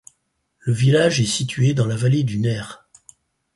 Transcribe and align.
Le 0.61 0.73
village 0.73 1.21
est 1.21 1.25
situé 1.27 1.75
dans 1.75 1.85
la 1.85 1.95
vallée 1.95 2.23
du 2.23 2.39
Ner. 2.39 2.63